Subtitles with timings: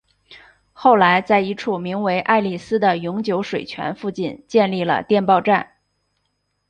[0.73, 5.73] 后来在一处名为爱丽斯的永久水泉附近建立了电报站。